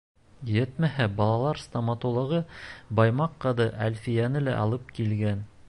[0.51, 2.39] Етмәһә, балалар стоматологы,
[3.01, 5.49] Баймаҡ ҡыҙы Әлфиәне лә алып килгән.